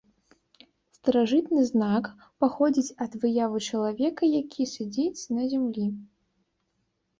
[0.97, 2.09] Старажытны знак
[2.45, 5.87] паходзіць ад выявы чалавека, які сядзіць на зямлі.